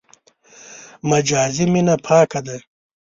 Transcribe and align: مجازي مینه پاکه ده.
مجازي 1.09 1.65
مینه 1.73 1.95
پاکه 2.05 2.39
ده. 2.45 2.57